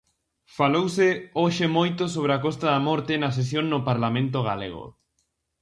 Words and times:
Falouse 0.57 1.07
hoxe 1.41 1.65
moito 1.77 2.03
sobre 2.15 2.31
a 2.33 2.41
Costa 2.45 2.65
da 2.73 2.81
Morte 2.87 3.13
na 3.17 3.33
sesión 3.37 3.65
no 3.69 3.79
Parlamento 3.89 4.39
galego. 4.49 4.85